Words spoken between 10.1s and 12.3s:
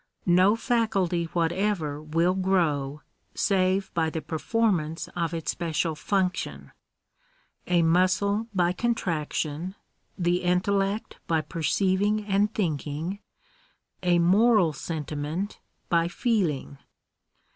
the intellect by {perceiving